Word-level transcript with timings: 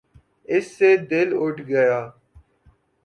اس 0.45 0.65
سے 0.77 0.89
دل 1.09 1.29
اٹھ 1.41 1.61
گیا۔ 1.69 1.99